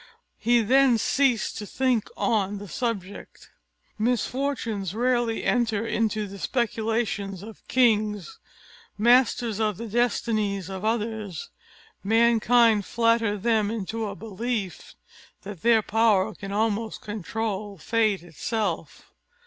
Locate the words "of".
7.43-7.61, 9.59-9.77, 10.71-10.83